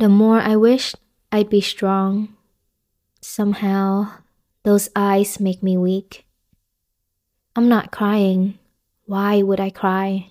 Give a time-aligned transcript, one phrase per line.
[0.00, 0.96] The more I wished
[1.30, 2.34] I'd be strong,
[3.20, 4.08] somehow
[4.62, 6.24] those eyes make me weak.
[7.54, 8.58] I'm not crying.
[9.04, 10.30] Why would I cry?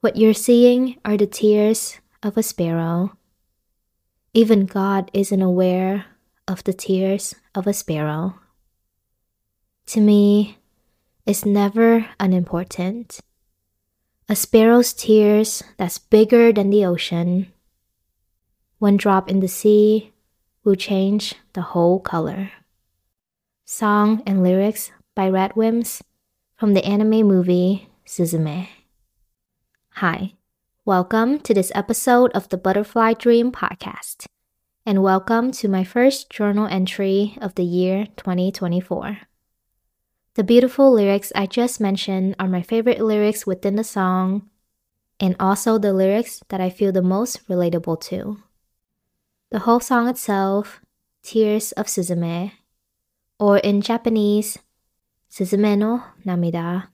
[0.00, 3.16] What you're seeing are the tears of a sparrow.
[4.34, 6.06] Even God isn't aware
[6.48, 8.34] of the tears of a sparrow.
[9.94, 10.58] To me,
[11.24, 13.20] it's never unimportant.
[14.28, 17.52] A sparrow's tears that's bigger than the ocean.
[18.80, 20.10] One drop in the sea
[20.64, 22.50] will change the whole color.
[23.66, 26.00] Song and lyrics by Radwimps
[26.56, 28.68] from the anime movie Suzume.
[29.96, 30.32] Hi,
[30.86, 34.24] welcome to this episode of the Butterfly Dream Podcast,
[34.86, 39.18] and welcome to my first journal entry of the year 2024.
[40.36, 44.48] The beautiful lyrics I just mentioned are my favorite lyrics within the song,
[45.20, 48.42] and also the lyrics that I feel the most relatable to.
[49.50, 50.80] The whole song itself,
[51.24, 52.52] Tears of Suzume,
[53.36, 54.56] or in Japanese,
[55.28, 56.86] Suzume no Namida,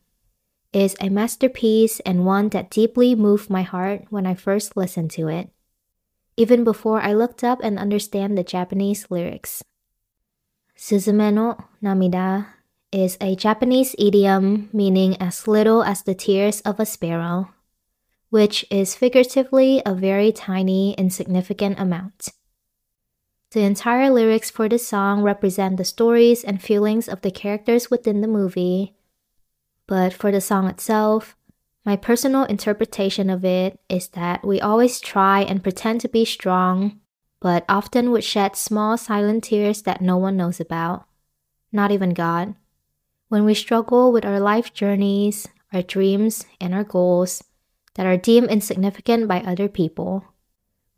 [0.73, 5.29] is a masterpiece and one that deeply moved my heart when I first listened to
[5.29, 5.51] it,
[6.39, 9.63] even before I looked up and understand the Japanese lyrics.
[10.75, 12.47] Suzume no Namida
[12.91, 17.51] is a Japanese idiom meaning as little as the tears of a sparrow,
[18.31, 22.31] which is figuratively a very tiny, insignificant amount.
[23.53, 28.21] The entire lyrics for the song represent the stories and feelings of the characters within
[28.21, 28.95] the movie.
[29.87, 31.37] But for the song itself,
[31.85, 37.01] my personal interpretation of it is that we always try and pretend to be strong,
[37.41, 41.07] but often would shed small silent tears that no one knows about,
[41.73, 42.57] not even God
[43.29, 47.43] when we struggle with our life journeys, our dreams, and our goals
[47.95, 50.25] that are deemed insignificant by other people,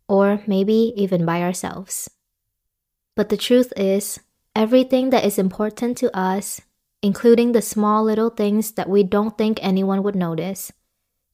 [0.08, 2.10] or maybe even by ourselves.
[3.18, 4.20] But the truth is,
[4.54, 6.60] everything that is important to us,
[7.02, 10.70] including the small little things that we don't think anyone would notice,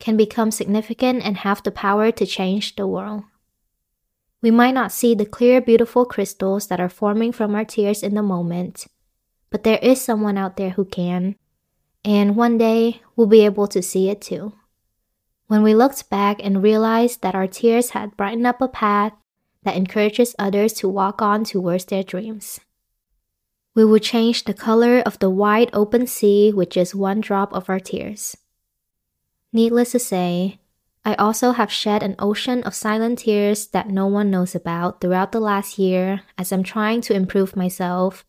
[0.01, 3.25] can become significant and have the power to change the world.
[4.41, 8.15] We might not see the clear, beautiful crystals that are forming from our tears in
[8.15, 8.87] the moment
[9.55, 11.37] but there is someone out there who can.
[12.05, 14.53] And one day, we'll be able to see it too.
[15.47, 19.13] When we looked back and realized that our tears had brightened up a path
[19.65, 22.61] that encourages others to walk on towards their dreams.
[23.75, 27.69] We will change the color of the wide open sea with just one drop of
[27.69, 28.37] our tears.
[29.53, 30.61] Needless to say,
[31.05, 35.33] I also have shed an ocean of silent tears that no one knows about throughout
[35.33, 38.25] the last year as I'm trying to improve myself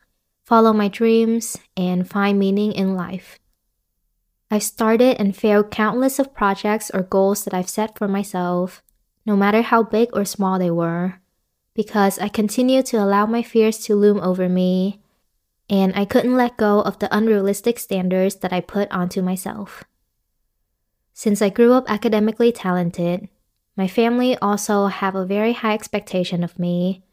[0.46, 3.40] follow my dreams, and find meaning in life.
[4.52, 8.84] I've started and failed countless of projects or goals that I've set for myself,
[9.26, 11.20] no matter how big or small they were,
[11.76, 15.02] because I continued to allow my fears to loom over me,
[15.70, 19.84] and I couldn't let go of the unrealistic standards that I put onto myself.
[21.14, 23.30] Since I grew up academically talented,
[23.76, 27.04] my family also have a very high expectation of me,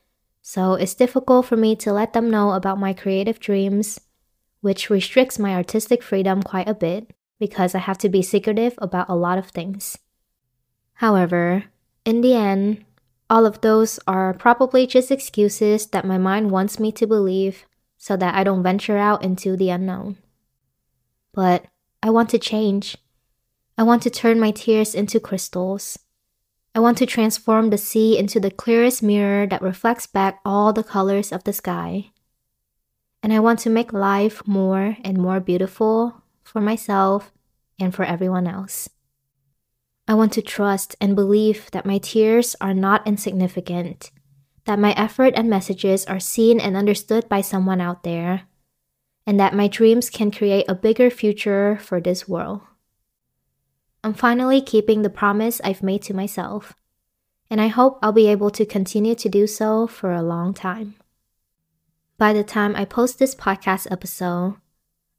[0.42, 4.00] so it's difficult for me to let them know about my creative dreams,
[4.60, 9.08] which restricts my artistic freedom quite a bit because I have to be secretive about
[9.08, 9.98] a lot of things.
[10.94, 11.64] However,
[12.04, 12.84] in the end,
[13.32, 17.64] all of those are probably just excuses that my mind wants me to believe
[17.96, 20.18] so that I don't venture out into the unknown.
[21.32, 21.64] But
[22.02, 22.94] I want to change.
[23.78, 25.98] I want to turn my tears into crystals.
[26.74, 30.84] I want to transform the sea into the clearest mirror that reflects back all the
[30.84, 32.10] colors of the sky.
[33.22, 37.32] And I want to make life more and more beautiful for myself
[37.80, 38.90] and for everyone else.
[40.08, 44.10] I want to trust and believe that my tears are not insignificant,
[44.64, 48.42] that my effort and messages are seen and understood by someone out there,
[49.26, 52.62] and that my dreams can create a bigger future for this world.
[54.02, 56.74] I'm finally keeping the promise I've made to myself,
[57.48, 60.96] and I hope I'll be able to continue to do so for a long time.
[62.18, 64.56] By the time I post this podcast episode,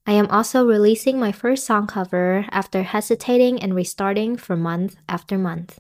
[0.05, 5.37] I am also releasing my first song cover after hesitating and restarting for month after
[5.37, 5.79] month.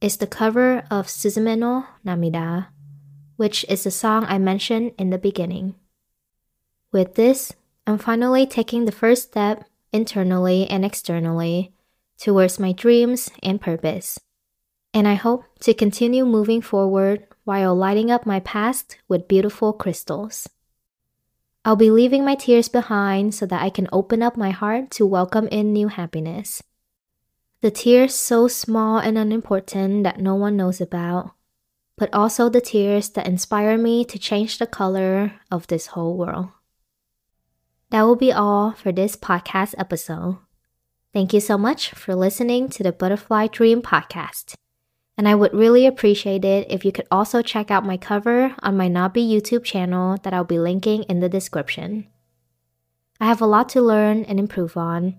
[0.00, 2.68] It's the cover of Suzume no Namida,
[3.36, 5.74] which is the song I mentioned in the beginning.
[6.92, 7.52] With this,
[7.86, 11.72] I'm finally taking the first step internally and externally
[12.16, 14.20] towards my dreams and purpose.
[14.94, 20.48] And I hope to continue moving forward while lighting up my past with beautiful crystals.
[21.62, 25.04] I'll be leaving my tears behind so that I can open up my heart to
[25.04, 26.62] welcome in new happiness.
[27.60, 31.32] The tears so small and unimportant that no one knows about,
[31.98, 36.48] but also the tears that inspire me to change the color of this whole world.
[37.90, 40.38] That will be all for this podcast episode.
[41.12, 44.54] Thank you so much for listening to the Butterfly Dream podcast.
[45.20, 48.78] And I would really appreciate it if you could also check out my cover on
[48.78, 52.06] my Nabiie YouTube channel that I'll be linking in the description.
[53.20, 55.16] I have a lot to learn and improve on,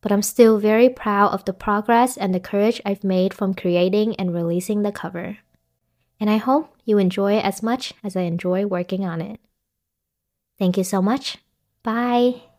[0.00, 4.16] but I'm still very proud of the progress and the courage I've made from creating
[4.16, 5.36] and releasing the cover.
[6.18, 9.38] And I hope you enjoy it as much as I enjoy working on it.
[10.58, 11.36] Thank you so much.
[11.82, 12.51] Bye.